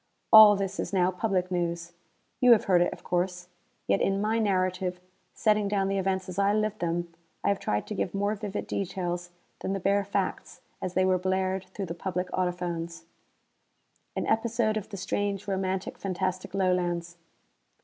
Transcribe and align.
All 0.33 0.55
this 0.55 0.79
is 0.79 0.91
now 0.91 1.11
public 1.11 1.51
news. 1.51 1.93
You 2.39 2.53
have 2.53 2.63
heard 2.63 2.81
it, 2.81 2.91
of 2.91 3.03
course. 3.03 3.49
Yet 3.85 4.01
in 4.01 4.19
my 4.19 4.39
narrative, 4.39 4.99
setting 5.35 5.67
down 5.67 5.89
the 5.89 5.99
events 5.99 6.27
as 6.27 6.39
I 6.39 6.53
lived 6.55 6.79
them, 6.79 7.13
I 7.43 7.49
have 7.49 7.59
tried 7.59 7.85
to 7.85 7.93
give 7.93 8.15
more 8.15 8.33
vivid 8.33 8.65
details 8.65 9.29
than 9.59 9.73
the 9.73 9.79
bare 9.79 10.03
facts 10.03 10.61
as 10.81 10.95
they 10.95 11.05
were 11.05 11.19
blared 11.19 11.65
through 11.75 11.85
the 11.85 11.93
public 11.93 12.31
audiphones. 12.31 13.03
An 14.15 14.25
episode 14.25 14.75
of 14.75 14.89
the 14.89 14.97
strange, 14.97 15.47
romantic, 15.47 15.99
fantastic 15.99 16.55
Lowlands. 16.55 17.17